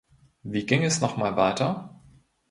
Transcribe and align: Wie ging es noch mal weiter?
Wie 0.41 0.65
ging 0.65 0.83
es 0.83 0.99
noch 0.99 1.15
mal 1.15 1.35
weiter? 1.35 2.01